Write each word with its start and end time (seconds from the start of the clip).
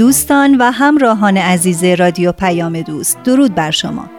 دوستان 0.00 0.56
و 0.56 0.70
همراهان 0.70 1.36
عزیز 1.36 1.84
رادیو 1.84 2.32
پیام 2.32 2.82
دوست 2.82 3.22
درود 3.22 3.54
بر 3.54 3.70
شما. 3.70 4.10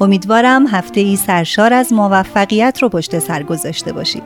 امیدوارم 0.00 0.66
هفته 0.66 1.00
ای 1.00 1.16
سرشار 1.16 1.72
از 1.72 1.92
موفقیت 1.92 2.78
رو 2.82 2.88
پشت 2.88 3.18
سر 3.18 3.42
گذاشته 3.42 3.92
باشید. 3.92 4.22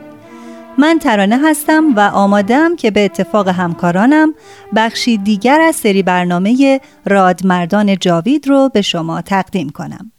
من 0.77 0.99
ترانه 0.99 1.39
هستم 1.49 1.95
و 1.95 1.99
آمادم 1.99 2.75
که 2.75 2.91
به 2.91 3.05
اتفاق 3.05 3.47
همکارانم 3.47 4.33
بخشی 4.75 5.17
دیگر 5.17 5.61
از 5.61 5.75
سری 5.75 6.03
برنامه 6.03 6.79
رادمردان 7.05 7.97
جاوید 7.97 8.47
رو 8.47 8.69
به 8.73 8.81
شما 8.81 9.21
تقدیم 9.21 9.69
کنم. 9.69 10.11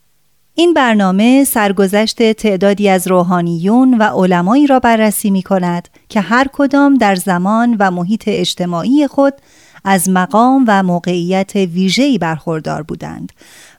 این 0.55 0.75
برنامه 0.75 1.45
سرگذشت 1.45 2.33
تعدادی 2.33 2.89
از 2.89 3.09
روحانیون 3.09 3.99
و 3.99 4.03
علمایی 4.03 4.67
را 4.67 4.81
بررسی 4.81 5.31
می 5.31 5.43
کند 5.43 5.89
که 6.09 6.21
هر 6.21 6.47
کدام 6.53 6.95
در 6.95 7.15
زمان 7.15 7.77
و 7.79 7.91
محیط 7.91 8.25
اجتماعی 8.27 9.07
خود 9.07 9.35
از 9.85 10.09
مقام 10.09 10.65
و 10.69 10.83
موقعیت 10.83 11.57
ویژه‌ای 11.57 12.19
برخوردار 12.19 12.83
بودند 12.83 13.33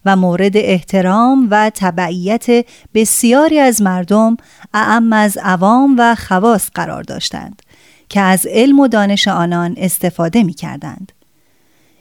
و 0.05 0.15
مورد 0.15 0.57
احترام 0.57 1.47
و 1.51 1.71
تبعیت 1.75 2.65
بسیاری 2.93 3.59
از 3.59 3.81
مردم 3.81 4.37
اعم 4.73 5.13
از 5.13 5.37
عوام 5.37 5.95
و 5.97 6.15
خواص 6.15 6.69
قرار 6.75 7.03
داشتند 7.03 7.61
که 8.09 8.21
از 8.21 8.45
علم 8.45 8.79
و 8.79 8.87
دانش 8.87 9.27
آنان 9.27 9.75
استفاده 9.77 10.43
می 10.43 10.53
کردند. 10.53 11.11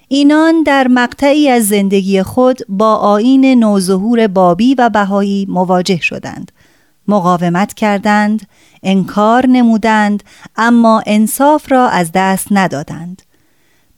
اینان 0.08 0.62
در 0.62 0.88
مقطعی 0.88 1.48
از 1.48 1.68
زندگی 1.68 2.22
خود 2.22 2.58
با 2.68 2.96
آین 2.96 3.44
نوظهور 3.44 4.26
بابی 4.26 4.74
و 4.74 4.88
بهایی 4.88 5.46
مواجه 5.48 6.00
شدند 6.00 6.52
مقاومت 7.08 7.74
کردند 7.74 8.46
انکار 8.82 9.46
نمودند 9.46 10.22
اما 10.56 11.02
انصاف 11.06 11.72
را 11.72 11.88
از 11.88 12.10
دست 12.14 12.46
ندادند 12.50 13.22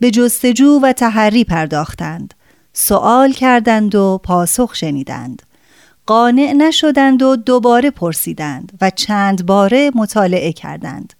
به 0.05 0.11
جستجو 0.11 0.81
و 0.83 0.93
تحری 0.93 1.45
پرداختند 1.45 2.35
سوال 2.73 3.33
کردند 3.33 3.95
و 3.95 4.21
پاسخ 4.23 4.75
شنیدند 4.75 5.43
قانع 6.07 6.53
نشدند 6.53 7.23
و 7.23 7.37
دوباره 7.37 7.91
پرسیدند 7.91 8.73
و 8.81 8.91
چند 8.91 9.47
باره 9.47 9.91
مطالعه 9.95 10.53
کردند 10.53 11.15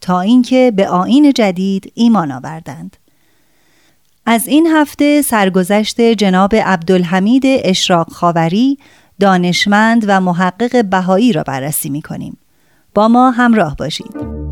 تا 0.00 0.20
اینکه 0.20 0.72
به 0.76 0.88
آین 0.88 1.32
جدید 1.32 1.92
ایمان 1.94 2.32
آوردند 2.32 2.96
از 4.26 4.48
این 4.48 4.66
هفته 4.66 5.22
سرگذشت 5.22 6.00
جناب 6.00 6.54
عبدالحمید 6.54 7.42
اشراق 7.46 8.10
خاوری 8.10 8.78
دانشمند 9.20 10.04
و 10.08 10.20
محقق 10.20 10.84
بهایی 10.84 11.32
را 11.32 11.42
بررسی 11.42 11.90
می 11.90 12.02
کنیم. 12.02 12.38
با 12.94 13.08
ما 13.08 13.30
همراه 13.30 13.76
باشید. 13.76 14.45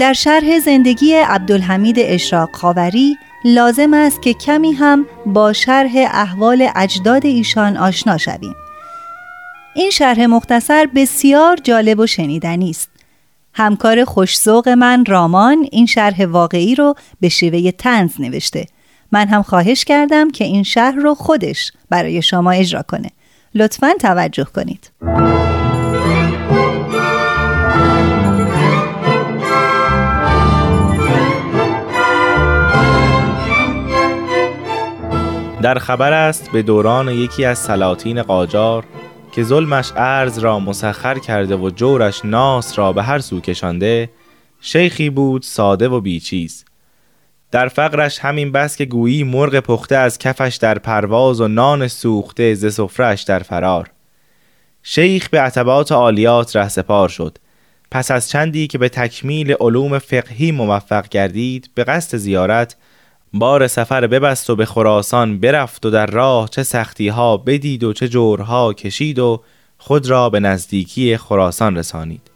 در 0.00 0.12
شرح 0.12 0.58
زندگی 0.58 1.14
عبدالحمید 1.14 1.96
اشراق 1.98 2.56
خاوری 2.56 3.16
لازم 3.44 3.94
است 3.94 4.22
که 4.22 4.34
کمی 4.34 4.72
هم 4.72 5.06
با 5.26 5.52
شرح 5.52 5.92
احوال 5.96 6.68
اجداد 6.76 7.26
ایشان 7.26 7.76
آشنا 7.76 8.18
شویم. 8.18 8.54
این 9.74 9.90
شرح 9.90 10.26
مختصر 10.26 10.88
بسیار 10.94 11.56
جالب 11.56 11.98
و 11.98 12.06
شنیدنی 12.06 12.70
است. 12.70 12.90
همکار 13.54 14.04
خوشزوق 14.04 14.68
من 14.68 15.04
رامان 15.04 15.66
این 15.72 15.86
شرح 15.86 16.26
واقعی 16.26 16.74
رو 16.74 16.94
به 17.20 17.28
شیوه 17.28 17.70
تنز 17.70 18.20
نوشته. 18.20 18.66
من 19.12 19.28
هم 19.28 19.42
خواهش 19.42 19.84
کردم 19.84 20.30
که 20.30 20.44
این 20.44 20.62
شرح 20.62 20.94
رو 20.94 21.14
خودش 21.14 21.72
برای 21.90 22.22
شما 22.22 22.50
اجرا 22.50 22.82
کنه. 22.82 23.10
لطفا 23.54 23.92
توجه 24.00 24.46
کنید. 24.54 24.90
در 35.62 35.78
خبر 35.78 36.12
است 36.12 36.50
به 36.52 36.62
دوران 36.62 37.08
یکی 37.08 37.44
از 37.44 37.58
سلاطین 37.58 38.22
قاجار 38.22 38.84
که 39.32 39.42
ظلمش 39.42 39.92
ارز 39.96 40.38
را 40.38 40.58
مسخر 40.58 41.18
کرده 41.18 41.56
و 41.56 41.70
جورش 41.70 42.24
ناس 42.24 42.78
را 42.78 42.92
به 42.92 43.02
هر 43.02 43.18
سو 43.18 43.40
کشانده 43.40 44.10
شیخی 44.60 45.10
بود 45.10 45.42
ساده 45.42 45.88
و 45.88 46.00
بیچیز. 46.00 46.64
در 47.50 47.68
فقرش 47.68 48.18
همین 48.18 48.52
بس 48.52 48.76
که 48.76 48.84
گویی 48.84 49.24
مرغ 49.24 49.60
پخته 49.60 49.96
از 49.96 50.18
کفش 50.18 50.56
در 50.56 50.78
پرواز 50.78 51.40
و 51.40 51.48
نان 51.48 51.88
سوخته 51.88 52.54
ز 52.54 52.74
سفرش 52.74 53.22
در 53.22 53.38
فرار. 53.38 53.90
شیخ 54.82 55.28
به 55.28 55.40
عتبات 55.40 55.92
عالیات 55.92 56.56
رهسپار 56.56 57.08
شد. 57.08 57.38
پس 57.90 58.10
از 58.10 58.28
چندی 58.28 58.66
که 58.66 58.78
به 58.78 58.88
تکمیل 58.88 59.54
علوم 59.60 59.98
فقهی 59.98 60.52
موفق 60.52 61.08
گردید 61.08 61.70
به 61.74 61.84
قصد 61.84 62.18
زیارت 62.18 62.76
بار 63.38 63.66
سفر 63.66 64.06
ببست 64.06 64.50
و 64.50 64.56
به 64.56 64.64
خراسان 64.64 65.38
برفت 65.38 65.86
و 65.86 65.90
در 65.90 66.06
راه 66.06 66.48
چه 66.48 66.62
سختی 66.62 67.08
ها 67.08 67.36
بدید 67.36 67.84
و 67.84 67.92
چه 67.92 68.08
جورها 68.08 68.72
کشید 68.72 69.18
و 69.18 69.42
خود 69.78 70.10
را 70.10 70.30
به 70.30 70.40
نزدیکی 70.40 71.16
خراسان 71.16 71.76
رسانید. 71.76 72.30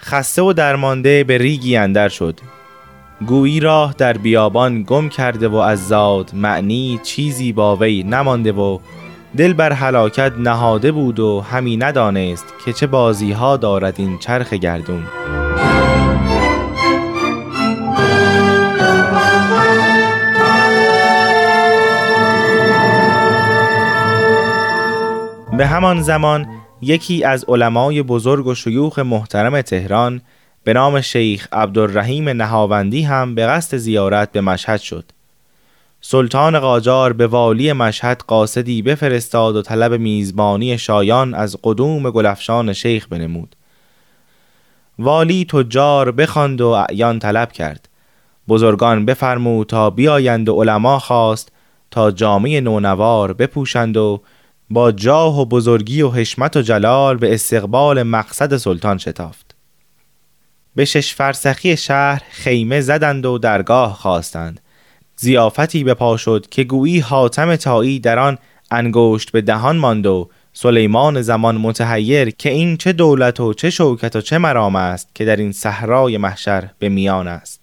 خسته 0.00 0.42
و 0.42 0.52
درمانده 0.52 1.24
به 1.24 1.38
ریگی 1.38 1.76
اندر 1.76 2.08
شد. 2.08 2.40
گویی 3.26 3.60
راه 3.60 3.94
در 3.98 4.12
بیابان 4.12 4.82
گم 4.82 5.08
کرده 5.08 5.48
و 5.48 5.56
از 5.56 5.88
زاد 5.88 6.30
معنی 6.34 7.00
چیزی 7.02 7.52
با 7.52 7.76
وی 7.76 8.02
نمانده 8.02 8.52
و 8.52 8.78
دل 9.36 9.52
بر 9.52 9.72
حلاکت 9.72 10.32
نهاده 10.38 10.92
بود 10.92 11.20
و 11.20 11.40
همی 11.40 11.76
ندانست 11.76 12.54
که 12.64 12.72
چه 12.72 12.86
بازی 12.86 13.32
ها 13.32 13.56
دارد 13.56 13.94
این 13.98 14.18
چرخ 14.18 14.52
گردون. 14.52 15.04
به 25.58 25.66
همان 25.66 26.02
زمان 26.02 26.46
یکی 26.82 27.24
از 27.24 27.44
علمای 27.48 28.02
بزرگ 28.02 28.46
و 28.46 28.54
شیوخ 28.54 28.98
محترم 28.98 29.62
تهران 29.62 30.22
به 30.64 30.72
نام 30.72 31.00
شیخ 31.00 31.48
عبدالرحیم 31.52 32.28
نهاوندی 32.28 33.02
هم 33.02 33.34
به 33.34 33.46
قصد 33.46 33.76
زیارت 33.76 34.32
به 34.32 34.40
مشهد 34.40 34.80
شد. 34.80 35.04
سلطان 36.00 36.58
قاجار 36.58 37.12
به 37.12 37.26
والی 37.26 37.72
مشهد 37.72 38.22
قاصدی 38.26 38.82
بفرستاد 38.82 39.56
و 39.56 39.62
طلب 39.62 39.94
میزبانی 39.94 40.78
شایان 40.78 41.34
از 41.34 41.56
قدوم 41.64 42.10
گلفشان 42.10 42.72
شیخ 42.72 43.06
بنمود. 43.08 43.56
والی 44.98 45.44
تجار 45.44 46.10
بخواند 46.10 46.60
و 46.60 46.68
اعیان 46.68 47.18
طلب 47.18 47.52
کرد. 47.52 47.88
بزرگان 48.48 49.04
بفرمود 49.06 49.66
تا 49.66 49.90
بیایند 49.90 50.48
و 50.48 50.62
علما 50.62 50.98
خواست 50.98 51.52
تا 51.90 52.10
جامعه 52.10 52.60
نونوار 52.60 53.32
بپوشند 53.32 53.96
و 53.96 54.20
با 54.70 54.92
جاه 54.92 55.40
و 55.40 55.44
بزرگی 55.44 56.02
و 56.02 56.10
حشمت 56.10 56.56
و 56.56 56.62
جلال 56.62 57.16
به 57.16 57.34
استقبال 57.34 58.02
مقصد 58.02 58.56
سلطان 58.56 58.98
شتافت. 58.98 59.54
به 60.74 60.84
شش 60.84 61.14
فرسخی 61.14 61.76
شهر 61.76 62.22
خیمه 62.30 62.80
زدند 62.80 63.26
و 63.26 63.38
درگاه 63.38 63.94
خواستند. 63.94 64.60
زیافتی 65.16 65.84
به 65.84 65.94
پا 65.94 66.16
شد 66.16 66.46
که 66.50 66.64
گویی 66.64 66.98
حاتم 66.98 67.56
تایی 67.56 68.00
در 68.00 68.18
آن 68.18 68.38
انگشت 68.70 69.30
به 69.30 69.40
دهان 69.40 69.76
ماند 69.76 70.06
و 70.06 70.30
سلیمان 70.52 71.22
زمان 71.22 71.56
متحیر 71.56 72.30
که 72.30 72.50
این 72.50 72.76
چه 72.76 72.92
دولت 72.92 73.40
و 73.40 73.54
چه 73.54 73.70
شوکت 73.70 74.16
و 74.16 74.20
چه 74.20 74.38
مرام 74.38 74.76
است 74.76 75.14
که 75.14 75.24
در 75.24 75.36
این 75.36 75.52
صحرای 75.52 76.18
محشر 76.18 76.70
به 76.78 76.88
میان 76.88 77.28
است. 77.28 77.60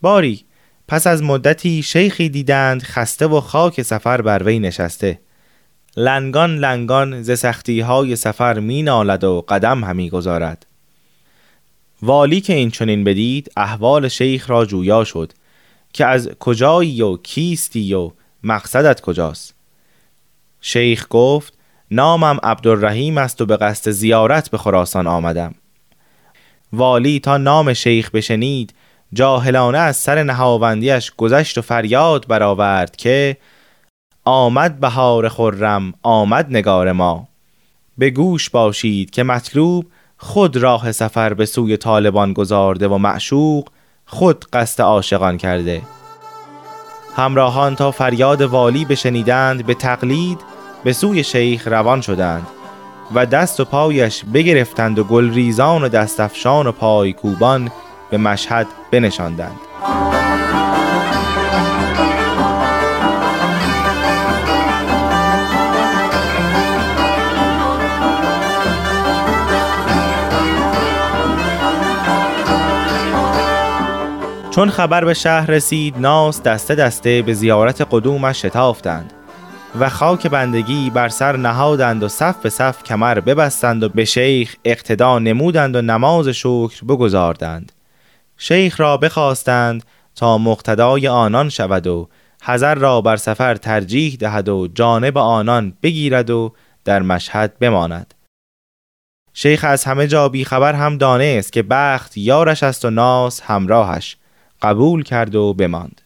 باری 0.00 0.44
پس 0.88 1.06
از 1.06 1.22
مدتی 1.22 1.82
شیخی 1.82 2.28
دیدند 2.28 2.82
خسته 2.82 3.26
و 3.26 3.40
خاک 3.40 3.82
سفر 3.82 4.22
بر 4.22 4.42
وی 4.42 4.58
نشسته. 4.58 5.18
لنگان 5.96 6.58
لنگان 6.58 7.22
ز 7.22 7.38
سختی 7.38 7.80
های 7.80 8.16
سفر 8.16 8.58
می 8.58 8.82
نالد 8.82 9.24
و 9.24 9.44
قدم 9.48 9.84
همی 9.84 10.10
گذارد. 10.10 10.66
والی 12.02 12.40
که 12.40 12.52
این 12.52 12.70
چنین 12.70 13.04
بدید 13.04 13.52
احوال 13.56 14.08
شیخ 14.08 14.50
را 14.50 14.66
جویا 14.66 15.04
شد 15.04 15.32
که 15.92 16.06
از 16.06 16.30
کجایی 16.40 17.02
و 17.02 17.16
کیستی 17.16 17.94
و 17.94 18.10
مقصدت 18.42 19.00
کجاست. 19.00 19.54
شیخ 20.60 21.06
گفت 21.10 21.52
نامم 21.90 22.38
عبدالرحیم 22.42 23.18
است 23.18 23.40
و 23.40 23.46
به 23.46 23.56
قصد 23.56 23.90
زیارت 23.90 24.50
به 24.50 24.58
خراسان 24.58 25.06
آمدم. 25.06 25.54
والی 26.72 27.20
تا 27.20 27.36
نام 27.36 27.72
شیخ 27.72 28.10
بشنید 28.10 28.74
جاهلانه 29.12 29.78
از 29.78 29.96
سر 29.96 30.22
نهاوندیش 30.22 31.12
گذشت 31.16 31.58
و 31.58 31.62
فریاد 31.62 32.28
برآورد 32.28 32.96
که 32.96 33.36
آمد 34.24 34.80
بهار 34.80 35.28
خرم 35.28 35.94
آمد 36.02 36.46
نگار 36.50 36.92
ما. 36.92 37.28
به 37.98 38.10
گوش 38.10 38.50
باشید 38.50 39.10
که 39.10 39.22
مطلوب 39.22 39.86
خود 40.18 40.56
راه 40.56 40.92
سفر 40.92 41.34
به 41.34 41.46
سوی 41.46 41.76
طالبان 41.76 42.32
گذارده 42.32 42.88
و 42.88 42.98
معشوق 42.98 43.68
خود 44.06 44.44
قصد 44.52 44.82
عاشقان 44.82 45.36
کرده. 45.36 45.82
همراهان 47.16 47.76
تا 47.76 47.90
فریاد 47.90 48.42
والی 48.42 48.84
بشنیدند 48.84 49.66
به 49.66 49.74
تقلید 49.74 50.40
به 50.84 50.92
سوی 50.92 51.24
شیخ 51.24 51.68
روان 51.68 52.00
شدند 52.00 52.46
و 53.14 53.26
دست 53.26 53.60
و 53.60 53.64
پایش 53.64 54.24
بگرفتند 54.34 54.98
و 54.98 55.04
گلریزان 55.04 55.82
و 55.82 55.88
دستفشان 55.88 56.66
و 56.66 56.72
پای 56.72 57.12
کوبان 57.12 57.70
به 58.10 58.18
مشهد 58.18 58.66
بنشاندند. 58.90 59.60
چون 74.54 74.70
خبر 74.70 75.04
به 75.04 75.14
شهر 75.14 75.50
رسید 75.50 75.98
ناس 75.98 76.42
دسته 76.42 76.74
دسته 76.74 77.22
به 77.22 77.34
زیارت 77.34 77.86
قدومش 77.90 78.42
شتافتند 78.46 79.12
و 79.80 79.88
خاک 79.88 80.26
بندگی 80.26 80.90
بر 80.90 81.08
سر 81.08 81.36
نهادند 81.36 82.02
و 82.02 82.08
صف 82.08 82.36
به 82.36 82.50
صف 82.50 82.82
کمر 82.82 83.20
ببستند 83.20 83.82
و 83.82 83.88
به 83.88 84.04
شیخ 84.04 84.56
اقتدا 84.64 85.18
نمودند 85.18 85.76
و 85.76 85.82
نماز 85.82 86.28
شکر 86.28 86.84
بگذاردند 86.88 87.72
شیخ 88.36 88.80
را 88.80 88.96
بخواستند 88.96 89.84
تا 90.16 90.38
مقتدای 90.38 91.08
آنان 91.08 91.48
شود 91.48 91.86
و 91.86 92.08
حذر 92.42 92.74
را 92.74 93.00
بر 93.00 93.16
سفر 93.16 93.54
ترجیح 93.54 94.16
دهد 94.20 94.48
و 94.48 94.68
جانب 94.74 95.18
آنان 95.18 95.72
بگیرد 95.82 96.30
و 96.30 96.54
در 96.84 97.02
مشهد 97.02 97.58
بماند. 97.58 98.14
شیخ 99.32 99.64
از 99.64 99.84
همه 99.84 100.06
جا 100.06 100.32
خبر 100.46 100.74
هم 100.74 100.98
دانست 100.98 101.52
که 101.52 101.62
بخت 101.62 102.18
یارش 102.18 102.62
است 102.62 102.84
و 102.84 102.90
ناس 102.90 103.40
همراهش 103.40 104.16
قبول 104.62 105.02
کرد 105.02 105.34
و 105.34 105.54
بماند. 105.54 106.00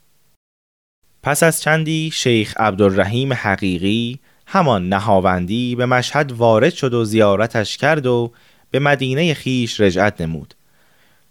پس 1.22 1.42
از 1.42 1.62
چندی 1.62 2.10
شیخ 2.14 2.54
عبدالرحیم 2.56 3.32
حقیقی 3.32 4.18
همان 4.46 4.88
نهاوندی 4.88 5.74
به 5.76 5.86
مشهد 5.86 6.32
وارد 6.32 6.74
شد 6.74 6.94
و 6.94 7.04
زیارتش 7.04 7.76
کرد 7.76 8.06
و 8.06 8.32
به 8.70 8.78
مدینه 8.78 9.34
خیش 9.34 9.80
رجعت 9.80 10.20
نمود. 10.20 10.54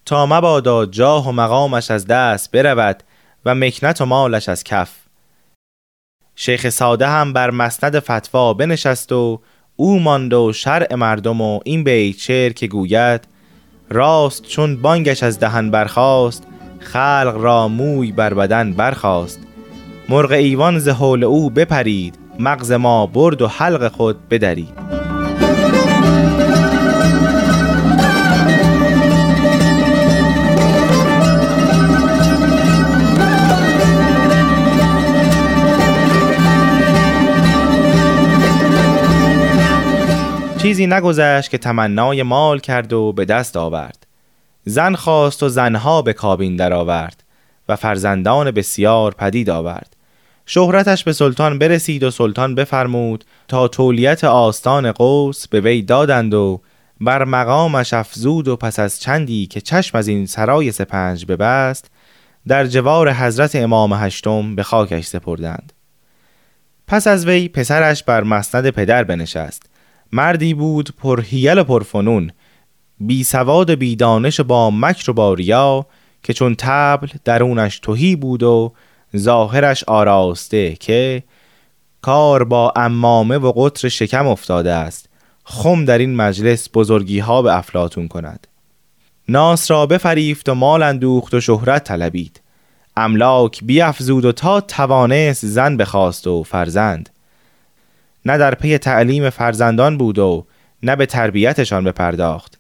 تا 0.06 0.26
مبادا 0.26 0.86
جاه 0.86 1.30
و 1.30 1.32
مقامش 1.32 1.92
از 1.92 2.08
دست 2.08 2.52
برود 2.52 3.04
و 3.46 3.56
مکنت 3.56 4.02
و 4.02 4.06
مالش 4.06 4.50
از 4.50 4.64
کف. 4.64 4.92
شیخ 6.36 6.70
ساده 6.70 7.08
هم 7.08 7.34
بر 7.34 7.52
مسند 7.52 8.00
فتوا 8.00 8.54
بنشست 8.54 9.12
و 9.12 9.42
او 9.76 10.00
ماند 10.00 10.34
و 10.34 10.54
شرع 10.54 10.96
مردم 10.96 11.42
و 11.42 11.60
این 11.66 11.84
بیت 11.84 12.18
شعر 12.18 12.54
که 12.54 12.68
گوید 12.68 13.28
راست 13.90 14.44
چون 14.44 14.82
بانگش 14.82 15.24
از 15.24 15.40
دهن 15.40 15.72
برخاست 15.72 16.48
خلق 16.80 17.38
را 17.40 17.68
موی 17.68 18.12
بر 18.12 18.34
بدن 18.34 18.74
برخاست. 18.74 19.40
مرغ 20.10 20.32
ایوان 20.32 20.80
ز 20.80 20.90
حول 20.90 21.24
او 21.24 21.50
بپرید 21.50 22.16
مغز 22.40 22.72
ما 22.72 23.08
برد 23.08 23.42
و 23.42 23.48
حلق 23.48 23.88
خود 23.88 24.30
بدرید. 24.30 24.88
چیزی 40.58 40.88
نگذشت 40.88 41.52
که 41.52 41.58
تمنای 41.58 42.24
مال 42.24 42.60
کرد 42.60 42.94
و 42.94 43.14
به 43.14 43.26
دست 43.26 43.58
آورد. 43.58 44.07
زن 44.68 44.96
خواست 44.96 45.44
و 45.44 45.50
زنها 45.50 46.02
به 46.02 46.14
کابین 46.14 46.56
درآورد 46.56 47.24
و 47.70 47.76
فرزندان 47.76 48.52
بسیار 48.52 49.14
پدید 49.14 49.50
آورد. 49.50 49.96
شهرتش 50.46 51.04
به 51.04 51.14
سلطان 51.14 51.60
برسید 51.60 52.04
و 52.04 52.12
سلطان 52.12 52.56
بفرمود 52.56 53.26
تا 53.48 53.68
تولیت 53.68 54.24
آستان 54.24 54.92
قوس 54.92 55.48
به 55.48 55.62
وی 55.62 55.82
دادند 55.82 56.34
و 56.34 56.62
بر 57.02 57.24
مقامش 57.24 57.94
افزود 57.94 58.48
و 58.48 58.56
پس 58.56 58.80
از 58.80 59.00
چندی 59.00 59.46
که 59.46 59.62
چشم 59.62 59.98
از 59.98 60.08
این 60.08 60.26
سرای 60.26 60.72
سپنج 60.72 61.26
ببست 61.26 61.92
در 62.48 62.66
جوار 62.68 63.14
حضرت 63.14 63.56
امام 63.56 63.94
هشتم 63.94 64.56
به 64.56 64.64
خاکش 64.64 65.06
سپردند. 65.06 65.74
پس 66.88 67.08
از 67.08 67.26
وی 67.26 67.48
پسرش 67.48 68.04
بر 68.04 68.24
مسند 68.24 68.70
پدر 68.70 69.04
بنشست. 69.04 69.64
مردی 70.12 70.54
بود 70.54 70.90
پرهیل 70.98 71.60
و 71.60 71.64
پرفنون 71.64 72.32
بی 73.00 73.24
سواد 73.24 73.72
بی 73.72 73.96
دانش 73.96 74.42
با 74.42 74.72
مکر 74.72 75.12
و 75.12 75.14
با 75.14 75.34
ریا 75.34 75.86
که 76.24 76.34
چون 76.34 76.56
تبل 76.56 77.08
درونش 77.26 77.80
توهی 77.80 78.16
بود 78.16 78.44
و 78.44 78.74
ظاهرش 79.18 79.84
آراسته 79.84 80.76
که 80.76 81.24
کار 82.02 82.44
با 82.44 82.74
امامه 82.76 83.38
و 83.38 83.52
قطر 83.56 83.90
شکم 83.90 84.28
افتاده 84.28 84.72
است 84.72 85.10
خم 85.44 85.86
در 85.86 85.98
این 85.98 86.16
مجلس 86.16 86.70
بزرگی 86.74 87.20
ها 87.20 87.42
به 87.42 87.58
افلاتون 87.58 88.08
کند. 88.08 88.48
ناس 89.30 89.72
را 89.72 89.86
بفریفت 89.86 90.50
و 90.50 90.54
مال 90.54 90.84
اندوخت 90.84 91.34
و 91.34 91.40
شهرت 91.40 91.84
طلبید. 91.84 92.42
املاک 92.98 93.64
بیافزود 93.64 94.26
و 94.26 94.32
تا 94.32 94.62
توانست 94.62 95.46
زن 95.46 95.78
بخواست 95.78 96.28
و 96.28 96.44
فرزند. 96.44 97.10
نه 98.26 98.38
در 98.38 98.56
پی 98.56 98.78
تعلیم 98.78 99.30
فرزندان 99.30 99.98
بود 99.98 100.20
و 100.20 100.46
نه 100.84 100.96
به 100.96 101.06
تربیتشان 101.06 101.84
بپرداخت. 101.84 102.57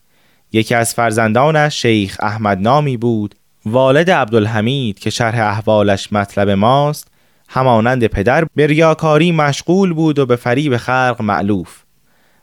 یکی 0.51 0.75
از 0.75 0.93
فرزندانش 0.93 1.81
شیخ 1.81 2.17
احمد 2.19 2.57
نامی 2.61 2.97
بود 2.97 3.35
والد 3.65 4.11
عبدالحمید 4.11 4.99
که 4.99 5.09
شرح 5.09 5.39
احوالش 5.39 6.13
مطلب 6.13 6.49
ماست 6.49 7.07
همانند 7.47 8.07
پدر 8.07 8.45
به 8.55 8.67
ریاکاری 8.67 9.31
مشغول 9.31 9.93
بود 9.93 10.19
و 10.19 10.25
به 10.25 10.35
فریب 10.35 10.77
خلق 10.77 11.15
معلوف 11.19 11.83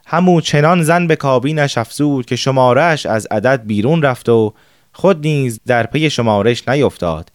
همو 0.06 0.40
چنان 0.40 0.82
زن 0.82 1.06
به 1.06 1.16
کابینش 1.16 1.78
افزود 1.78 2.26
که 2.26 2.36
شمارش 2.36 3.06
از 3.06 3.26
عدد 3.30 3.62
بیرون 3.66 4.02
رفت 4.02 4.28
و 4.28 4.54
خود 4.92 5.26
نیز 5.26 5.60
در 5.66 5.86
پی 5.86 6.10
شمارش 6.10 6.68
نیفتاد. 6.68 7.30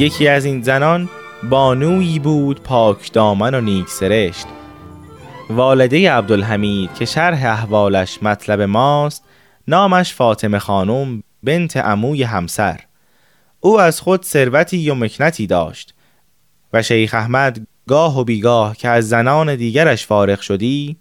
یکی 0.00 0.28
از 0.28 0.44
این 0.44 0.62
زنان 0.62 1.08
بانویی 1.50 2.18
بود 2.18 2.62
پاک 2.62 3.12
دامن 3.12 3.54
و 3.54 3.60
نیک 3.60 3.88
سرشت. 3.88 4.46
والده 5.50 6.12
عبدالحمید 6.12 6.94
که 6.94 7.04
شرح 7.04 7.44
احوالش 7.44 8.22
مطلب 8.22 8.60
ماست 8.60 9.24
نامش 9.68 10.14
فاطمه 10.14 10.58
خانم 10.58 11.22
بنت 11.42 11.76
عموی 11.76 12.22
همسر. 12.22 12.80
او 13.60 13.80
از 13.80 14.00
خود 14.00 14.24
ثروتی 14.24 14.90
و 14.90 14.94
مکنتی 14.94 15.46
داشت 15.46 15.94
و 16.72 16.82
شیخ 16.82 17.14
احمد 17.14 17.66
گاه 17.88 18.20
و 18.20 18.24
بیگاه 18.24 18.76
که 18.76 18.88
از 18.88 19.08
زنان 19.08 19.56
دیگرش 19.56 20.06
فارغ 20.06 20.40
شدی 20.40 20.96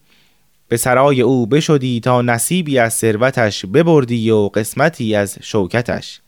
به 0.67 0.77
سرای 0.77 1.21
او 1.21 1.47
بشدی 1.47 1.99
تا 1.99 2.21
نصیبی 2.21 2.79
از 2.79 2.93
ثروتش 2.93 3.65
ببردی 3.65 4.31
و 4.31 4.47
قسمتی 4.47 5.15
از 5.15 5.37
شوکتش. 5.41 6.21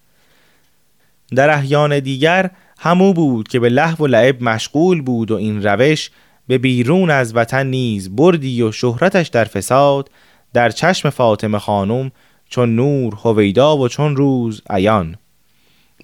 در 1.35 1.49
احیان 1.49 1.99
دیگر 1.99 2.51
همو 2.83 3.13
بود 3.13 3.47
که 3.47 3.59
به 3.59 3.69
لحو 3.69 4.03
و 4.03 4.07
لعب 4.07 4.43
مشغول 4.43 5.01
بود 5.01 5.31
و 5.31 5.35
این 5.35 5.63
روش 5.63 6.09
به 6.47 6.57
بیرون 6.57 7.09
از 7.09 7.35
وطن 7.35 7.67
نیز 7.67 8.15
بردی 8.15 8.61
و 8.61 8.71
شهرتش 8.71 9.27
در 9.27 9.43
فساد 9.43 10.09
در 10.53 10.69
چشم 10.69 11.09
فاطمه 11.09 11.59
خانم 11.59 12.11
چون 12.49 12.75
نور 12.75 13.15
هویدا 13.23 13.77
و 13.77 13.87
چون 13.87 14.15
روز 14.15 14.61
عیان. 14.69 15.15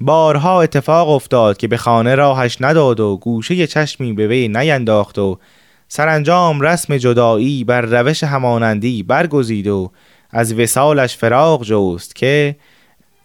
بارها 0.02 0.62
اتفاق 0.62 1.10
افتاد 1.10 1.58
که 1.58 1.68
به 1.68 1.78
خانه 1.78 2.16
راهش 2.16 2.58
نداد 2.62 3.00
و 3.00 3.18
گوشه 3.18 3.68
چشمی 3.68 4.14
به 4.14 4.28
وی 4.28 4.48
نینداخت 4.48 5.20
و 5.20 5.40
سرانجام 5.88 6.62
رسم 6.62 6.98
جدایی 6.98 7.64
بر 7.64 7.82
روش 7.82 8.24
همانندی 8.24 9.04
برگزید 9.04 9.68
و 9.68 9.92
از 10.32 10.54
وسالش 10.54 11.18
فراغ 11.18 11.64
جوست 11.64 12.16
که 12.16 12.56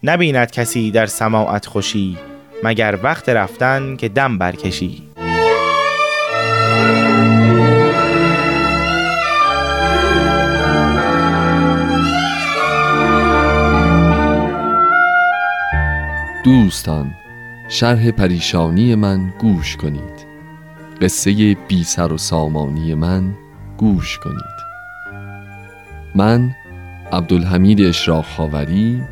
نبیند 0.02 0.50
کسی 0.50 0.90
در 0.90 1.06
سماعت 1.06 1.66
خوشی 1.66 2.18
مگر 2.62 2.99
وقت 3.02 3.28
رفتن 3.28 3.97
که 3.97 4.09
دم 4.09 4.38
برکشی. 4.38 5.02
دوستان 16.45 17.14
شرح 17.69 18.11
پریشانی 18.11 18.95
من 18.95 19.33
گوش 19.38 19.76
کنید. 19.76 20.26
قصه 21.00 21.57
بی 21.69 21.85
سر 21.85 22.12
و 22.12 22.19
سامانی 22.19 22.95
من 22.95 23.35
گوش 23.76 24.19
کنید. 24.19 24.62
من 26.14 26.50
عبدالحمید 27.12 27.81
اشراق 27.81 28.25
خاوری 28.25 29.02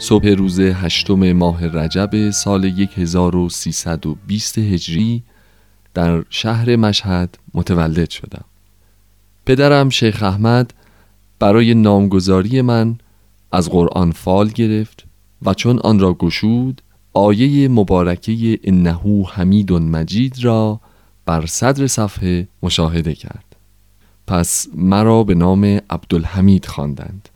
صبح 0.00 0.28
روز 0.28 0.60
هشتم 0.60 1.32
ماه 1.32 1.66
رجب 1.66 2.30
سال 2.30 2.64
1320 2.96 4.58
هجری 4.58 5.22
در 5.94 6.24
شهر 6.30 6.76
مشهد 6.76 7.38
متولد 7.54 8.10
شدم 8.10 8.44
پدرم 9.46 9.88
شیخ 9.88 10.22
احمد 10.22 10.74
برای 11.38 11.74
نامگذاری 11.74 12.62
من 12.62 12.98
از 13.52 13.70
قرآن 13.70 14.12
فال 14.12 14.48
گرفت 14.48 15.04
و 15.42 15.54
چون 15.54 15.78
آن 15.78 15.98
را 15.98 16.14
گشود 16.14 16.82
آیه 17.12 17.68
مبارکه 17.68 18.58
انهو 18.64 19.24
حمید 19.26 19.72
مجید 19.72 20.44
را 20.44 20.80
بر 21.26 21.46
صدر 21.46 21.86
صفحه 21.86 22.48
مشاهده 22.62 23.14
کرد 23.14 23.56
پس 24.26 24.66
مرا 24.74 25.24
به 25.24 25.34
نام 25.34 25.64
عبدالحمید 25.64 26.66
خواندند. 26.66 27.28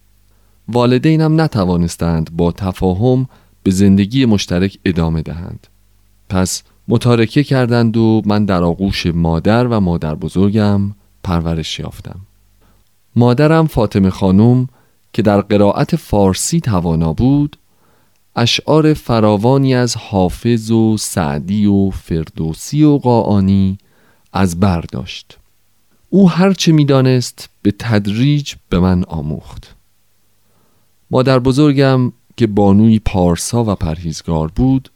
والدینم 0.68 1.40
نتوانستند 1.40 2.30
با 2.36 2.52
تفاهم 2.52 3.28
به 3.62 3.70
زندگی 3.70 4.26
مشترک 4.26 4.78
ادامه 4.84 5.22
دهند. 5.22 5.66
پس 6.28 6.62
متارکه 6.88 7.44
کردند 7.44 7.96
و 7.96 8.22
من 8.26 8.44
در 8.44 8.62
آغوش 8.62 9.06
مادر 9.06 9.66
و 9.66 9.80
مادر 9.80 10.14
بزرگم 10.14 10.80
پرورش 11.24 11.78
یافتم. 11.78 12.20
مادرم 13.16 13.66
فاطمه 13.66 14.10
خانم 14.10 14.68
که 15.12 15.22
در 15.22 15.40
قرائت 15.40 15.96
فارسی 15.96 16.60
توانا 16.60 17.12
بود 17.12 17.56
اشعار 18.36 18.94
فراوانی 18.94 19.74
از 19.74 19.96
حافظ 19.96 20.70
و 20.70 20.96
سعدی 20.96 21.66
و 21.66 21.90
فردوسی 21.90 22.84
و 22.84 22.98
قاعانی 22.98 23.78
از 24.32 24.60
برداشت 24.60 25.38
او 26.10 26.30
هرچه 26.30 26.72
می‌دانست 26.72 27.48
به 27.62 27.74
تدریج 27.78 28.54
به 28.68 28.78
من 28.78 29.04
آموخت. 29.04 29.74
مادر 31.12 31.38
بزرگم 31.38 32.12
که 32.36 32.46
بانوی 32.46 32.98
پارسا 32.98 33.64
و 33.64 33.74
پرهیزگار 33.74 34.52
بود 34.56 34.88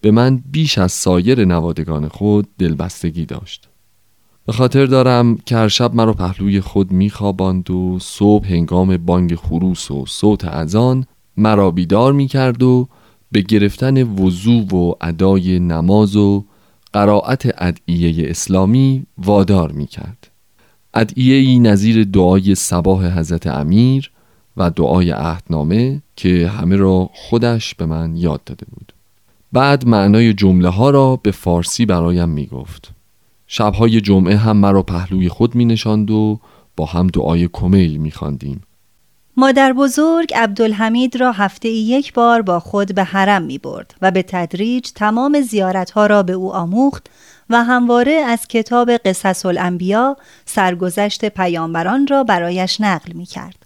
به 0.00 0.10
من 0.10 0.42
بیش 0.52 0.78
از 0.78 0.92
سایر 0.92 1.44
نوادگان 1.44 2.08
خود 2.08 2.48
دلبستگی 2.58 3.26
داشت. 3.26 3.68
به 4.46 4.52
خاطر 4.52 4.86
دارم 4.86 5.36
که 5.36 5.56
هر 5.56 5.68
شب 5.68 5.94
مرا 5.94 6.12
پهلوی 6.12 6.60
خود 6.60 6.92
میخواباند 6.92 7.70
و 7.70 7.98
صبح 8.00 8.48
هنگام 8.48 8.96
بانگ 8.96 9.34
خروس 9.34 9.90
و 9.90 10.06
صوت 10.06 10.44
اذان 10.44 11.04
مرا 11.36 11.70
بیدار 11.70 12.12
می‌کرد 12.12 12.62
و 12.62 12.88
به 13.32 13.40
گرفتن 13.40 14.02
وضوع 14.02 14.74
و 14.74 14.94
ادای 15.00 15.58
نماز 15.58 16.16
و 16.16 16.44
قرائت 16.92 17.62
ادعیه 17.62 18.30
اسلامی 18.30 19.06
وادار 19.18 19.72
می‌کرد. 19.72 20.30
ادعیه 20.94 21.60
نظیر 21.60 22.04
دعای 22.04 22.54
سباه 22.54 23.18
حضرت 23.18 23.46
امیر 23.46 24.10
و 24.58 24.70
دعای 24.70 25.10
عهدنامه 25.10 26.02
که 26.16 26.48
همه 26.48 26.76
را 26.76 27.10
خودش 27.14 27.74
به 27.74 27.86
من 27.86 28.16
یاد 28.16 28.44
داده 28.44 28.66
بود 28.70 28.92
بعد 29.52 29.86
معنای 29.86 30.34
جمله 30.34 30.68
ها 30.68 30.90
را 30.90 31.16
به 31.16 31.30
فارسی 31.30 31.86
برایم 31.86 32.28
می 32.28 32.46
گفت 32.46 32.90
شبهای 33.46 34.00
جمعه 34.00 34.36
هم 34.36 34.56
مرا 34.56 34.82
پهلوی 34.82 35.28
خود 35.28 35.54
می 35.54 35.64
نشاند 35.64 36.10
و 36.10 36.40
با 36.76 36.84
هم 36.84 37.06
دعای 37.06 37.48
کمیل 37.52 37.96
می 37.96 38.10
خاندیم. 38.10 38.62
مادر 39.36 39.72
بزرگ 39.72 40.34
عبدالحمید 40.34 41.16
را 41.16 41.32
هفته 41.32 41.68
یک 41.68 42.12
بار 42.12 42.42
با 42.42 42.60
خود 42.60 42.94
به 42.94 43.04
حرم 43.04 43.42
می 43.42 43.58
برد 43.58 43.94
و 44.02 44.10
به 44.10 44.22
تدریج 44.22 44.90
تمام 44.90 45.40
زیارت 45.40 45.90
ها 45.90 46.06
را 46.06 46.22
به 46.22 46.32
او 46.32 46.54
آموخت 46.54 47.10
و 47.50 47.64
همواره 47.64 48.12
از 48.12 48.46
کتاب 48.48 48.90
قصص 48.90 49.46
الانبیا 49.46 50.16
سرگذشت 50.44 51.24
پیامبران 51.28 52.06
را 52.06 52.24
برایش 52.24 52.80
نقل 52.80 53.12
می 53.12 53.26
کرد. 53.26 53.57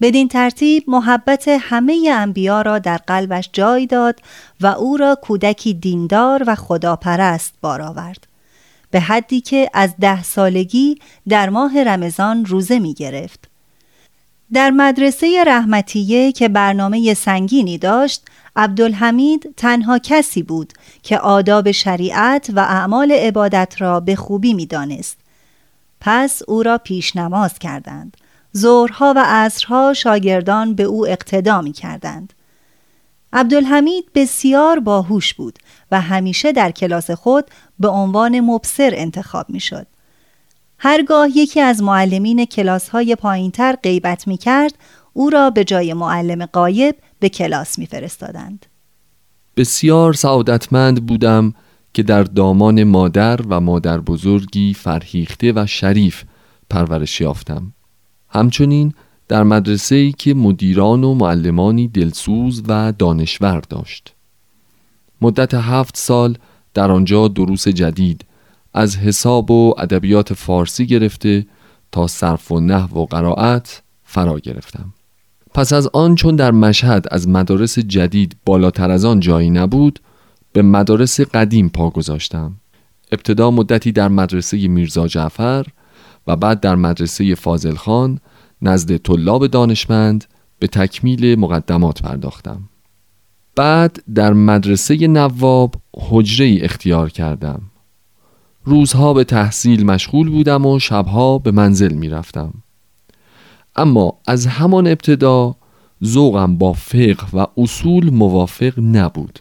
بدین 0.00 0.28
ترتیب 0.28 0.84
محبت 0.86 1.48
همه 1.48 2.10
انبیا 2.12 2.62
را 2.62 2.78
در 2.78 2.96
قلبش 2.96 3.50
جای 3.52 3.86
داد 3.86 4.20
و 4.60 4.66
او 4.66 4.96
را 4.96 5.18
کودکی 5.22 5.74
دیندار 5.74 6.44
و 6.46 6.54
خداپرست 6.54 7.54
بار 7.60 7.82
آورد 7.82 8.26
به 8.90 9.00
حدی 9.00 9.40
که 9.40 9.70
از 9.74 9.94
ده 10.00 10.22
سالگی 10.22 10.98
در 11.28 11.48
ماه 11.48 11.82
رمضان 11.82 12.44
روزه 12.44 12.78
می 12.78 12.94
گرفت. 12.94 13.48
در 14.52 14.70
مدرسه 14.70 15.44
رحمتیه 15.46 16.32
که 16.32 16.48
برنامه 16.48 17.14
سنگینی 17.14 17.78
داشت 17.78 18.24
عبدالحمید 18.56 19.54
تنها 19.56 19.98
کسی 19.98 20.42
بود 20.42 20.72
که 21.02 21.18
آداب 21.18 21.70
شریعت 21.70 22.50
و 22.54 22.60
اعمال 22.60 23.12
عبادت 23.12 23.74
را 23.78 24.00
به 24.00 24.16
خوبی 24.16 24.54
می 24.54 24.66
دانست. 24.66 25.16
پس 26.00 26.42
او 26.48 26.62
را 26.62 26.78
پیش 26.78 27.16
نماز 27.16 27.58
کردند 27.58 28.16
ظهرها 28.56 29.14
و 29.16 29.24
عصرها 29.26 29.94
شاگردان 29.94 30.74
به 30.74 30.82
او 30.82 31.06
اقتدا 31.06 31.60
می 31.60 31.72
کردند. 31.72 32.32
عبدالحمید 33.32 34.04
بسیار 34.14 34.80
باهوش 34.80 35.34
بود 35.34 35.58
و 35.90 36.00
همیشه 36.00 36.52
در 36.52 36.70
کلاس 36.70 37.10
خود 37.10 37.44
به 37.78 37.88
عنوان 37.88 38.40
مبصر 38.40 38.92
انتخاب 38.94 39.50
می 39.50 39.60
شد. 39.60 39.86
هرگاه 40.78 41.28
یکی 41.36 41.60
از 41.60 41.82
معلمین 41.82 42.44
کلاس 42.44 42.88
های 42.88 43.16
پایین 43.16 43.50
تر 43.50 43.76
غیبت 43.82 44.28
می 44.28 44.36
کرد 44.36 44.74
او 45.12 45.30
را 45.30 45.50
به 45.50 45.64
جای 45.64 45.94
معلم 45.94 46.46
قایب 46.46 46.96
به 47.20 47.28
کلاس 47.28 47.78
می 47.78 47.86
فرستادند. 47.86 48.66
بسیار 49.56 50.12
سعادتمند 50.12 51.06
بودم 51.06 51.54
که 51.94 52.02
در 52.02 52.22
دامان 52.22 52.84
مادر 52.84 53.40
و 53.48 53.60
مادر 53.60 54.00
بزرگی 54.00 54.74
فرهیخته 54.74 55.52
و 55.56 55.66
شریف 55.66 56.24
پرورش 56.70 57.20
یافتم. 57.20 57.72
همچنین 58.30 58.94
در 59.28 59.42
مدرسه 59.42 59.94
ای 59.94 60.12
که 60.12 60.34
مدیران 60.34 61.04
و 61.04 61.14
معلمانی 61.14 61.88
دلسوز 61.88 62.62
و 62.68 62.92
دانشور 62.92 63.60
داشت. 63.60 64.14
مدت 65.20 65.54
هفت 65.54 65.96
سال 65.96 66.38
در 66.74 66.90
آنجا 66.90 67.28
دروس 67.28 67.68
جدید 67.68 68.24
از 68.74 68.96
حساب 68.96 69.50
و 69.50 69.74
ادبیات 69.78 70.34
فارسی 70.34 70.86
گرفته 70.86 71.46
تا 71.92 72.06
صرف 72.06 72.52
و 72.52 72.60
نحو 72.60 72.98
و 72.98 73.06
قرائت 73.06 73.82
فرا 74.04 74.38
گرفتم. 74.38 74.92
پس 75.54 75.72
از 75.72 75.88
آن 75.92 76.14
چون 76.14 76.36
در 76.36 76.50
مشهد 76.50 77.06
از 77.10 77.28
مدارس 77.28 77.78
جدید 77.78 78.36
بالاتر 78.46 78.90
از 78.90 79.04
آن 79.04 79.20
جایی 79.20 79.50
نبود 79.50 80.00
به 80.52 80.62
مدارس 80.62 81.20
قدیم 81.20 81.68
پا 81.68 81.90
گذاشتم. 81.90 82.54
ابتدا 83.12 83.50
مدتی 83.50 83.92
در 83.92 84.08
مدرسه 84.08 84.68
میرزا 84.68 85.06
جعفر 85.06 85.66
و 86.30 86.36
بعد 86.36 86.60
در 86.60 86.74
مدرسه 86.74 87.34
فاضل 87.34 87.74
خان 87.74 88.18
نزد 88.62 88.96
طلاب 88.96 89.46
دانشمند 89.46 90.24
به 90.58 90.66
تکمیل 90.66 91.38
مقدمات 91.38 92.02
پرداختم. 92.02 92.68
بعد 93.56 94.02
در 94.14 94.32
مدرسه 94.32 95.06
نواب 95.06 95.74
حجره 95.96 96.46
ای 96.46 96.60
اختیار 96.60 97.10
کردم. 97.10 97.62
روزها 98.64 99.12
به 99.12 99.24
تحصیل 99.24 99.86
مشغول 99.86 100.30
بودم 100.30 100.66
و 100.66 100.78
شبها 100.78 101.38
به 101.38 101.50
منزل 101.50 101.92
می 101.92 102.08
رفتم. 102.08 102.54
اما 103.76 104.18
از 104.26 104.46
همان 104.46 104.86
ابتدا 104.86 105.56
ذوقم 106.04 106.56
با 106.56 106.72
فقه 106.72 107.26
و 107.32 107.46
اصول 107.56 108.10
موافق 108.10 108.72
نبود. 108.78 109.38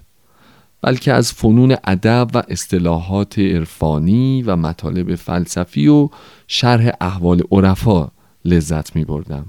بلکه 0.82 1.14
از 1.14 1.34
فنون 1.34 1.78
ادب 1.84 2.28
و 2.34 2.44
اصطلاحات 2.50 3.40
عرفانی 3.40 4.44
و 4.44 4.56
مطالب 4.56 5.16
فلسفی 5.16 5.88
و 5.88 6.10
شرح 6.48 6.92
احوال 7.02 7.42
عرفا 7.52 8.12
لذت 8.46 8.96
می 8.96 9.06
بردم. 9.06 9.46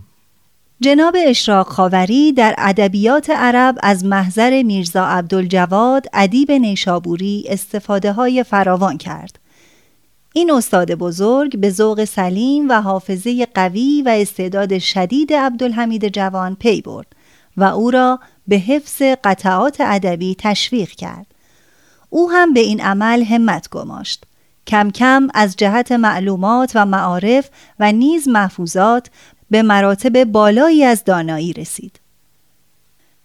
جناب 0.80 1.14
اشراق 1.26 1.66
خاوری 1.66 2.32
در 2.32 2.54
ادبیات 2.58 3.30
عرب 3.30 3.78
از 3.82 4.04
محضر 4.04 4.62
میرزا 4.62 5.06
عبدالجواد 5.06 6.06
ادیب 6.12 6.52
نیشابوری 6.52 7.44
استفاده 7.48 8.12
های 8.12 8.44
فراوان 8.44 8.98
کرد. 8.98 9.38
این 10.34 10.52
استاد 10.52 10.94
بزرگ 10.94 11.56
به 11.56 11.70
ذوق 11.70 12.04
سلیم 12.04 12.68
و 12.68 12.80
حافظه 12.80 13.46
قوی 13.54 14.02
و 14.06 14.08
استعداد 14.08 14.78
شدید 14.78 15.32
عبدالحمید 15.32 16.08
جوان 16.08 16.54
پی 16.54 16.80
برد 16.82 17.06
و 17.56 17.64
او 17.64 17.90
را 17.90 18.20
به 18.50 18.56
حفظ 18.56 19.02
قطعات 19.24 19.76
ادبی 19.80 20.36
تشویق 20.38 20.90
کرد. 20.90 21.26
او 22.08 22.30
هم 22.30 22.52
به 22.52 22.60
این 22.60 22.80
عمل 22.80 23.22
همت 23.24 23.68
گماشت. 23.68 24.24
کم 24.66 24.90
کم 24.90 25.28
از 25.34 25.56
جهت 25.56 25.92
معلومات 25.92 26.72
و 26.74 26.86
معارف 26.86 27.50
و 27.80 27.92
نیز 27.92 28.28
محفوظات 28.28 29.10
به 29.50 29.62
مراتب 29.62 30.24
بالایی 30.24 30.84
از 30.84 31.04
دانایی 31.04 31.52
رسید. 31.52 32.00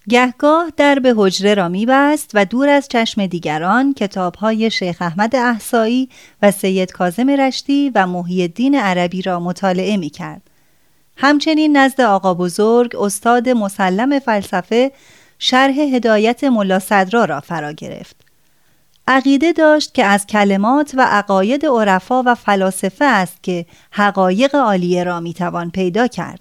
گهگاه 0.09 0.71
در 0.77 0.99
به 0.99 1.13
حجره 1.17 1.53
را 1.53 1.69
میبست 1.69 2.31
و 2.33 2.45
دور 2.45 2.69
از 2.69 2.87
چشم 2.87 3.25
دیگران 3.25 3.93
کتابهای 3.93 4.71
شیخ 4.71 4.97
احمد 5.01 5.35
احسایی 5.35 6.09
و 6.41 6.51
سید 6.51 6.91
کازم 6.91 7.29
رشتی 7.29 7.91
و 7.95 8.07
محی 8.07 8.41
الدین 8.41 8.75
عربی 8.75 9.21
را 9.21 9.39
مطالعه 9.39 9.97
می 9.97 10.09
کرد. 10.09 10.41
همچنین 11.17 11.77
نزد 11.77 12.01
آقا 12.01 12.33
بزرگ 12.33 12.95
استاد 12.95 13.49
مسلم 13.49 14.19
فلسفه 14.19 14.91
شرح 15.39 15.79
هدایت 15.79 16.43
ملا 16.43 16.79
صدرا 16.79 17.25
را 17.25 17.39
فرا 17.39 17.71
گرفت. 17.71 18.15
عقیده 19.07 19.51
داشت 19.51 19.93
که 19.93 20.05
از 20.05 20.27
کلمات 20.27 20.91
و 20.97 21.01
عقاید 21.01 21.65
عرفا 21.65 22.23
و 22.25 22.35
فلاسفه 22.35 23.05
است 23.05 23.43
که 23.43 23.65
حقایق 23.91 24.55
عالیه 24.55 25.03
را 25.03 25.19
می‌توان 25.19 25.71
پیدا 25.71 26.07
کرد. 26.07 26.39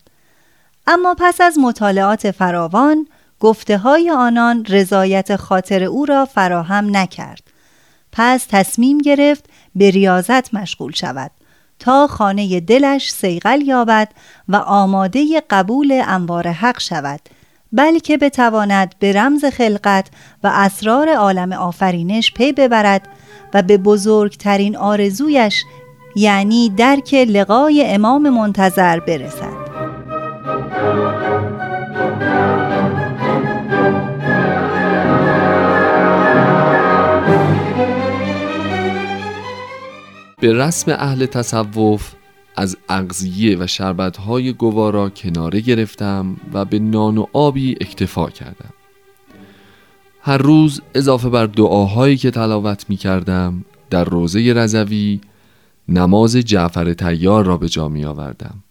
اما 0.87 1.17
پس 1.19 1.41
از 1.41 1.59
مطالعات 1.59 2.31
فراوان 2.31 3.07
گفته 3.41 3.79
های 3.79 4.11
آنان 4.11 4.65
رضایت 4.65 5.37
خاطر 5.37 5.85
او 5.85 6.07
را 6.07 6.25
فراهم 6.25 6.97
نکرد. 6.97 7.43
پس 8.13 8.47
تصمیم 8.51 8.99
گرفت 8.99 9.45
به 9.75 9.91
ریاضت 9.91 10.55
مشغول 10.55 10.93
شود 10.93 11.31
تا 11.79 12.07
خانه 12.07 12.61
دلش 12.61 13.13
سیغل 13.13 13.61
یابد 13.61 14.09
و 14.49 14.57
آماده 14.57 15.43
قبول 15.51 16.03
انوار 16.07 16.49
حق 16.49 16.81
شود 16.81 17.21
بلکه 17.75 18.17
بتواند 18.17 18.95
به 18.99 19.13
رمز 19.13 19.45
خلقت 19.45 20.07
و 20.45 20.51
اسرار 20.55 21.09
عالم 21.09 21.53
آفرینش 21.53 22.33
پی 22.33 22.53
ببرد 22.53 23.09
و 23.55 23.63
به 23.63 23.79
بزرگترین 23.79 24.77
آرزویش 24.77 25.65
یعنی 26.17 26.71
درک 26.77 27.15
لقای 27.15 27.85
امام 27.87 28.31
منتظر 28.31 29.01
برسد. 29.01 29.65
به 40.41 40.53
رسم 40.53 40.91
اهل 40.91 41.27
تصوف 41.27 42.13
از 42.57 42.77
اغذیه 42.89 43.59
و 43.59 43.67
شربتهای 43.67 44.53
گوارا 44.53 45.11
کناره 45.11 45.61
گرفتم 45.61 46.37
و 46.53 46.65
به 46.65 46.79
نان 46.79 47.19
و 47.19 47.27
آبی 47.33 47.77
اکتفا 47.81 48.31
کردم. 48.31 48.73
هر 50.21 50.39
روز 50.39 50.81
اضافه 50.95 51.29
بر 51.29 51.47
دعاهایی 51.47 52.17
که 52.17 52.31
تلاوت 52.31 52.85
می 52.89 52.97
کردم 52.97 53.65
در 53.91 54.05
روزه 54.05 54.53
رزوی 54.57 55.21
نماز 55.89 56.37
جعفر 56.37 56.93
تیار 56.93 57.45
را 57.45 57.57
به 57.57 57.69
جا 57.69 57.89
می 57.89 58.05
آوردم 58.05 58.63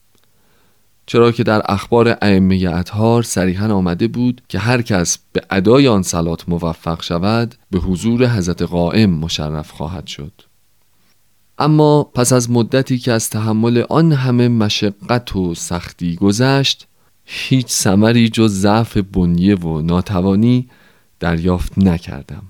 چرا 1.06 1.32
که 1.32 1.44
در 1.44 1.62
اخبار 1.66 2.18
ائمه 2.22 2.70
اطهار 2.74 3.24
صریحا 3.24 3.74
آمده 3.74 4.08
بود 4.08 4.42
که 4.50 4.60
هر 4.60 4.82
کس 4.82 5.18
به 5.34 5.42
ادای 5.50 5.88
آن 5.88 6.02
سلات 6.02 6.50
موفق 6.50 7.04
شود 7.04 7.56
به 7.72 7.80
حضور 7.80 8.28
حضرت 8.28 8.62
قائم 8.62 9.10
مشرف 9.10 9.72
خواهد 9.72 10.08
شد. 10.08 10.32
اما 11.58 12.04
پس 12.04 12.34
از 12.34 12.52
مدتی 12.52 12.98
که 12.98 13.12
از 13.12 13.30
تحمل 13.30 13.84
آن 13.90 14.12
همه 14.12 14.48
مشقت 14.48 15.36
و 15.36 15.56
سختی 15.56 16.16
گذشت 16.16 16.88
هیچ 17.26 17.68
سمری 17.70 18.30
جز 18.30 18.54
ضعف 18.54 18.98
بنیه 18.98 19.56
و 19.56 19.82
ناتوانی 19.82 20.70
دریافت 21.20 21.78
نکردم. 21.78 22.44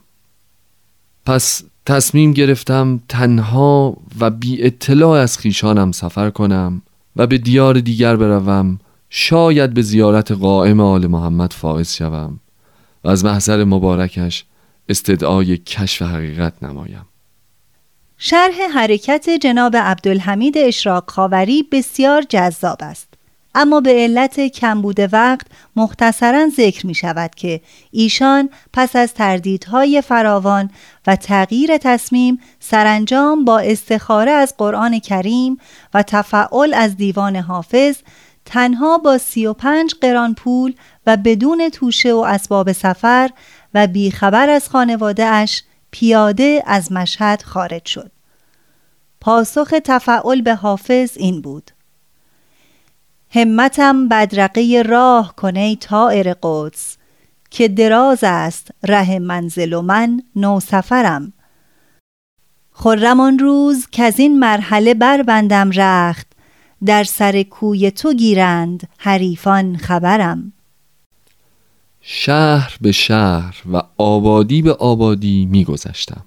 پس 1.26 1.64
تصمیم 1.86 2.32
گرفتم 2.32 3.02
تنها 3.10 3.98
و 4.20 4.30
بی 4.30 4.64
اطلاع 4.64 5.20
از 5.20 5.38
خیشانم 5.38 5.92
سفر 5.92 6.30
کنم 6.30 6.82
و 7.16 7.28
به 7.28 7.38
دیار 7.38 7.80
دیگر 7.80 8.16
بروم 8.16 8.80
شاید 9.10 9.74
به 9.74 9.82
زیارت 9.82 10.32
قائم 10.32 10.80
آل 10.80 11.08
محمد 11.08 11.54
فائز 11.54 11.94
شوم 11.94 12.40
و 13.04 13.10
از 13.10 13.26
محضر 13.26 13.64
مبارکش 13.64 14.46
استدعای 14.90 15.58
کشف 15.58 16.02
حقیقت 16.02 16.64
نمایم. 16.64 17.06
شرح 18.26 18.62
حرکت 18.74 19.30
جناب 19.30 19.76
عبدالحمید 19.76 20.58
اشراق 20.58 21.04
خاوری 21.12 21.64
بسیار 21.72 22.22
جذاب 22.30 22.78
است 22.82 23.08
اما 23.56 23.82
به 23.82 23.94
علت 23.94 24.40
کمبود 24.40 25.14
وقت 25.14 25.48
مختصرا 25.76 26.50
ذکر 26.58 26.88
می 26.88 26.96
شود 26.96 27.36
که 27.36 27.62
ایشان 27.92 28.50
پس 28.74 28.96
از 28.96 29.14
تردیدهای 29.14 30.02
فراوان 30.02 30.70
و 31.08 31.16
تغییر 31.16 31.78
تصمیم 31.78 32.40
سرانجام 32.60 33.46
با 33.46 33.60
استخاره 33.60 34.32
از 34.32 34.54
قرآن 34.58 35.00
کریم 35.00 35.58
و 35.94 36.04
تفعل 36.04 36.74
از 36.74 36.98
دیوان 36.98 37.36
حافظ 37.36 37.96
تنها 38.46 38.98
با 38.98 39.18
سی 39.18 39.46
و 39.46 39.54
پنج 39.54 39.96
قران 40.02 40.34
پول 40.34 40.74
و 41.08 41.18
بدون 41.18 41.70
توشه 41.70 42.14
و 42.14 42.18
اسباب 42.18 42.72
سفر 42.72 43.30
و 43.74 43.88
بیخبر 43.88 44.50
از 44.50 44.70
خانواده 44.70 45.26
اش 45.26 45.64
پیاده 45.92 46.64
از 46.66 46.92
مشهد 46.92 47.42
خارج 47.42 47.86
شد. 47.86 48.13
پاسخ 49.24 49.74
تفعل 49.84 50.42
به 50.42 50.56
حافظ 50.56 51.12
این 51.18 51.42
بود. 51.42 51.72
همتم 53.30 54.08
بدرقه 54.08 54.84
راه 54.86 55.36
کنه 55.36 55.76
طائر 55.76 56.36
قدس 56.44 56.98
که 57.50 57.68
دراز 57.68 58.20
است 58.22 58.72
ره 58.84 59.20
منزل 59.20 59.74
و 59.74 59.82
من 59.82 60.22
نو 60.36 60.60
سفرم 60.60 61.34
خرم 62.72 63.20
آن 63.20 63.40
روز 63.40 63.88
که 63.92 64.04
از 64.04 64.20
این 64.20 64.40
مرحله 64.40 64.94
بربندم 64.94 65.70
رخت 65.72 66.28
در 66.86 67.04
سر 67.04 67.44
کوی 67.44 67.92
تو 67.92 68.14
گیرند 68.14 68.90
حریفان 68.98 69.78
خبرم. 69.78 70.54
شهر 72.02 72.78
به 72.82 72.92
شهر 72.92 73.56
و 73.74 73.82
آبادی 73.98 74.62
به 74.62 74.74
آبادی 74.74 75.46
میگذشتم. 75.46 76.26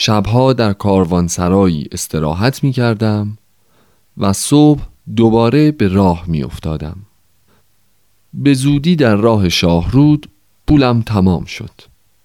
شبها 0.00 0.52
در 0.52 0.72
کاروانسرایی 0.72 1.88
استراحت 1.92 2.64
می 2.64 2.72
کردم 2.72 3.38
و 4.18 4.32
صبح 4.32 4.82
دوباره 5.16 5.72
به 5.72 5.88
راه 5.88 6.24
می 6.26 6.42
افتادم. 6.42 6.96
به 8.34 8.54
زودی 8.54 8.96
در 8.96 9.16
راه 9.16 9.48
شاهرود 9.48 10.28
پولم 10.66 11.02
تمام 11.02 11.44
شد 11.44 11.70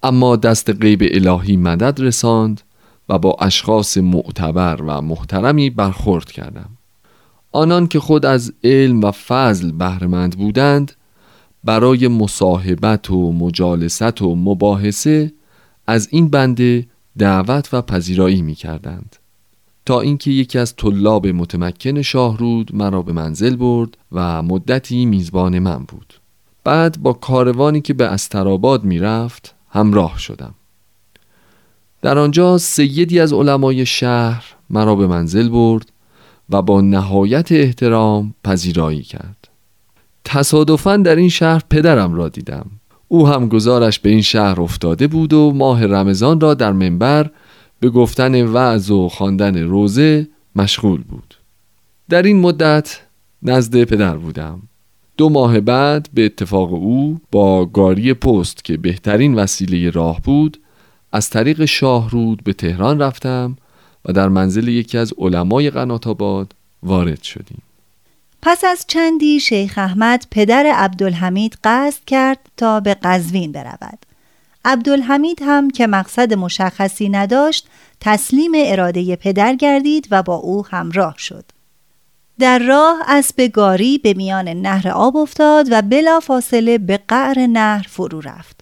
اما 0.02 0.36
دست 0.36 0.70
غیب 0.70 1.02
الهی 1.02 1.56
مدد 1.56 2.00
رساند 2.00 2.60
و 3.08 3.18
با 3.18 3.36
اشخاص 3.40 3.96
معتبر 3.98 4.82
و 4.82 5.00
محترمی 5.00 5.70
برخورد 5.70 6.32
کردم 6.32 6.70
آنان 7.52 7.86
که 7.86 8.00
خود 8.00 8.26
از 8.26 8.52
علم 8.64 9.04
و 9.04 9.10
فضل 9.10 9.72
بهرهمند 9.72 10.38
بودند 10.38 10.92
برای 11.64 12.08
مصاحبت 12.08 13.10
و 13.10 13.32
مجالست 13.32 14.22
و 14.22 14.34
مباحثه 14.34 15.32
از 15.86 16.08
این 16.10 16.28
بنده 16.28 16.86
دعوت 17.18 17.74
و 17.74 17.82
پذیرایی 17.82 18.42
می 18.42 18.54
کردند. 18.54 19.16
تا 19.86 20.00
اینکه 20.00 20.30
یکی 20.30 20.58
از 20.58 20.76
طلاب 20.76 21.26
متمکن 21.26 22.02
شاهرود 22.02 22.74
مرا 22.74 23.02
به 23.02 23.12
منزل 23.12 23.56
برد 23.56 23.96
و 24.12 24.42
مدتی 24.42 25.06
میزبان 25.06 25.58
من 25.58 25.84
بود. 25.88 26.14
بعد 26.64 27.02
با 27.02 27.12
کاروانی 27.12 27.80
که 27.80 27.94
به 27.94 28.06
استراباد 28.06 28.84
می‌رفت 28.84 29.54
همراه 29.70 30.18
شدم. 30.18 30.54
در 32.02 32.18
آنجا 32.18 32.58
سیدی 32.58 33.20
از 33.20 33.32
علمای 33.32 33.86
شهر 33.86 34.44
مرا 34.70 34.94
به 34.94 35.06
منزل 35.06 35.48
برد 35.48 35.92
و 36.50 36.62
با 36.62 36.80
نهایت 36.80 37.52
احترام 37.52 38.34
پذیرایی 38.44 39.02
کرد. 39.02 39.48
تصادفا 40.24 40.96
در 40.96 41.16
این 41.16 41.28
شهر 41.28 41.62
پدرم 41.70 42.14
را 42.14 42.28
دیدم. 42.28 42.70
او 43.08 43.28
هم 43.28 43.48
گزارش 43.48 43.98
به 43.98 44.10
این 44.10 44.22
شهر 44.22 44.60
افتاده 44.60 45.06
بود 45.06 45.32
و 45.32 45.52
ماه 45.54 45.86
رمضان 45.86 46.40
را 46.40 46.54
در 46.54 46.72
منبر 46.72 47.30
به 47.80 47.90
گفتن 47.90 48.46
وعظ 48.46 48.90
و 48.90 49.08
خواندن 49.08 49.56
روزه 49.56 50.28
مشغول 50.56 51.02
بود. 51.02 51.34
در 52.08 52.22
این 52.22 52.40
مدت 52.40 53.00
نزد 53.42 53.84
پدر 53.84 54.16
بودم. 54.16 54.62
دو 55.16 55.28
ماه 55.28 55.60
بعد 55.60 56.08
به 56.14 56.24
اتفاق 56.24 56.72
او 56.72 57.20
با 57.32 57.66
گاری 57.66 58.14
پست 58.14 58.64
که 58.64 58.76
بهترین 58.76 59.34
وسیله 59.34 59.90
راه 59.90 60.20
بود 60.20 60.60
از 61.12 61.30
طریق 61.30 61.64
شاهرود 61.64 62.44
به 62.44 62.52
تهران 62.52 63.02
رفتم 63.02 63.56
و 64.04 64.12
در 64.12 64.28
منزل 64.28 64.68
یکی 64.68 64.98
از 64.98 65.12
علمای 65.18 65.70
قنات 65.70 66.06
وارد 66.82 67.22
شدیم. 67.22 67.62
پس 68.46 68.64
از 68.64 68.84
چندی 68.88 69.40
شیخ 69.40 69.78
احمد 69.78 70.26
پدر 70.30 70.66
عبدالحمید 70.66 71.58
قصد 71.64 72.04
کرد 72.06 72.38
تا 72.56 72.80
به 72.80 72.94
قزوین 72.94 73.52
برود 73.52 74.06
عبدالحمید 74.64 75.42
هم 75.42 75.70
که 75.70 75.86
مقصد 75.86 76.34
مشخصی 76.34 77.08
نداشت 77.08 77.68
تسلیم 78.00 78.52
اراده 78.54 79.16
پدر 79.16 79.54
گردید 79.54 80.08
و 80.10 80.22
با 80.22 80.34
او 80.34 80.66
همراه 80.66 81.14
شد 81.18 81.44
در 82.38 82.58
راه 82.58 82.98
اسب 83.06 83.40
گاری 83.40 83.98
به 83.98 84.14
میان 84.14 84.48
نهر 84.48 84.88
آب 84.88 85.16
افتاد 85.16 85.68
و 85.70 85.82
بلا 85.82 86.20
فاصله 86.20 86.78
به 86.78 87.00
قعر 87.08 87.46
نهر 87.46 87.86
فرو 87.88 88.20
رفت. 88.20 88.60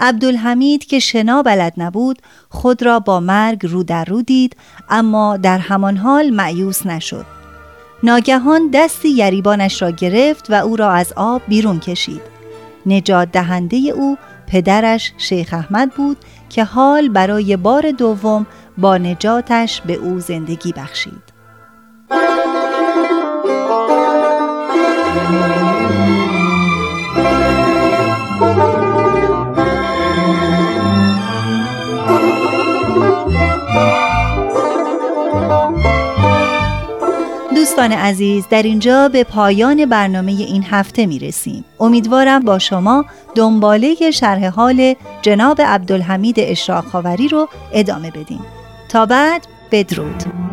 عبدالحمید 0.00 0.84
که 0.84 0.98
شنا 0.98 1.42
بلد 1.42 1.72
نبود 1.76 2.22
خود 2.48 2.82
را 2.82 3.00
با 3.00 3.20
مرگ 3.20 3.66
رو 3.66 3.82
در 3.82 4.04
رو 4.04 4.22
دید 4.22 4.56
اما 4.88 5.36
در 5.36 5.58
همان 5.58 5.96
حال 5.96 6.30
معیوس 6.30 6.86
نشد. 6.86 7.41
ناگهان 8.04 8.70
دستی 8.74 9.08
یریبانش 9.08 9.82
را 9.82 9.90
گرفت 9.90 10.50
و 10.50 10.54
او 10.54 10.76
را 10.76 10.90
از 10.90 11.12
آب 11.16 11.42
بیرون 11.48 11.80
کشید. 11.80 12.22
نجات 12.86 13.32
دهنده 13.32 13.76
او 13.76 14.18
پدرش 14.46 15.12
شیخ 15.18 15.54
احمد 15.54 15.90
بود 15.90 16.16
که 16.48 16.64
حال 16.64 17.08
برای 17.08 17.56
بار 17.56 17.90
دوم 17.90 18.46
با 18.78 18.96
نجاتش 18.98 19.80
به 19.80 19.94
او 19.94 20.20
زندگی 20.20 20.72
بخشید. 20.72 21.32
دوستان 37.82 37.98
عزیز 37.98 38.44
در 38.50 38.62
اینجا 38.62 39.08
به 39.08 39.24
پایان 39.24 39.86
برنامه 39.86 40.32
این 40.32 40.64
هفته 40.64 41.06
می 41.06 41.18
رسیم. 41.18 41.64
امیدوارم 41.80 42.40
با 42.40 42.58
شما 42.58 43.04
دنباله 43.34 44.10
شرح 44.10 44.46
حال 44.46 44.94
جناب 45.22 45.60
عبدالحمید 45.60 46.36
اشراق 46.38 46.84
رو 47.28 47.48
ادامه 47.72 48.10
بدیم. 48.10 48.40
تا 48.88 49.06
بعد 49.06 49.46
بدرود 49.70 50.51